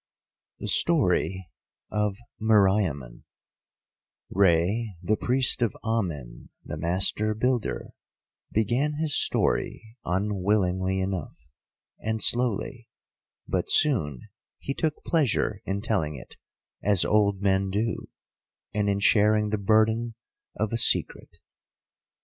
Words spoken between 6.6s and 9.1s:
the Master Builder, began